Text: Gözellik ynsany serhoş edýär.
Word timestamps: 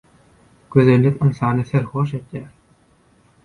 Gözellik 0.75 1.21
ynsany 1.27 1.63
serhoş 1.73 2.17
edýär. 2.23 2.51